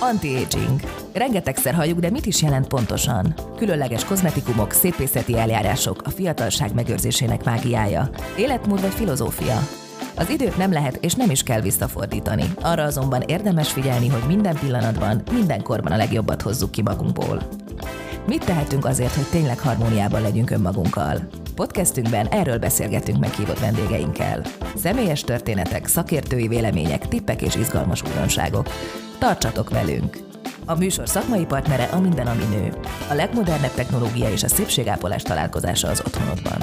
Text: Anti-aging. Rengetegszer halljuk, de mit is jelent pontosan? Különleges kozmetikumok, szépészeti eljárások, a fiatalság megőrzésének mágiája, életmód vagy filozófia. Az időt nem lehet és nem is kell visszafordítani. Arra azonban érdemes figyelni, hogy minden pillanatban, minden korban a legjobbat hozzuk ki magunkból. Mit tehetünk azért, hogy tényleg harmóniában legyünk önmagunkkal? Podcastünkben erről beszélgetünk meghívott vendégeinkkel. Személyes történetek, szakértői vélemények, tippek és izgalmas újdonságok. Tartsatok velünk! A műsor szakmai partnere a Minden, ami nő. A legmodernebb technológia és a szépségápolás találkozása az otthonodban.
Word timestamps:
Anti-aging. 0.00 0.80
Rengetegszer 1.12 1.74
halljuk, 1.74 1.98
de 1.98 2.10
mit 2.10 2.26
is 2.26 2.42
jelent 2.42 2.68
pontosan? 2.68 3.34
Különleges 3.56 4.04
kozmetikumok, 4.04 4.72
szépészeti 4.72 5.38
eljárások, 5.38 6.02
a 6.04 6.10
fiatalság 6.10 6.74
megőrzésének 6.74 7.44
mágiája, 7.44 8.10
életmód 8.36 8.80
vagy 8.80 8.92
filozófia. 8.92 9.68
Az 10.16 10.30
időt 10.30 10.56
nem 10.56 10.72
lehet 10.72 10.98
és 11.00 11.14
nem 11.14 11.30
is 11.30 11.42
kell 11.42 11.60
visszafordítani. 11.60 12.44
Arra 12.60 12.82
azonban 12.82 13.22
érdemes 13.26 13.72
figyelni, 13.72 14.08
hogy 14.08 14.22
minden 14.26 14.58
pillanatban, 14.58 15.22
minden 15.32 15.62
korban 15.62 15.92
a 15.92 15.96
legjobbat 15.96 16.42
hozzuk 16.42 16.70
ki 16.70 16.82
magunkból. 16.82 17.42
Mit 18.26 18.44
tehetünk 18.44 18.84
azért, 18.84 19.14
hogy 19.14 19.26
tényleg 19.30 19.58
harmóniában 19.58 20.22
legyünk 20.22 20.50
önmagunkkal? 20.50 21.18
Podcastünkben 21.54 22.26
erről 22.26 22.58
beszélgetünk 22.58 23.18
meghívott 23.18 23.58
vendégeinkkel. 23.58 24.42
Személyes 24.76 25.20
történetek, 25.20 25.86
szakértői 25.86 26.48
vélemények, 26.48 27.08
tippek 27.08 27.42
és 27.42 27.54
izgalmas 27.54 28.02
újdonságok. 28.02 28.68
Tartsatok 29.24 29.70
velünk! 29.70 30.16
A 30.66 30.74
műsor 30.74 31.08
szakmai 31.08 31.44
partnere 31.44 31.84
a 31.84 32.00
Minden, 32.00 32.26
ami 32.26 32.44
nő. 32.44 32.72
A 33.10 33.14
legmodernebb 33.14 33.70
technológia 33.70 34.30
és 34.30 34.42
a 34.42 34.48
szépségápolás 34.48 35.22
találkozása 35.22 35.88
az 35.88 36.02
otthonodban. 36.06 36.58